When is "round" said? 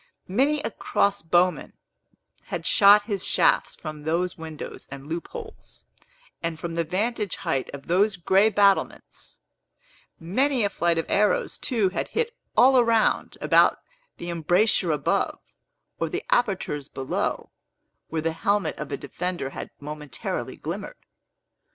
12.83-13.37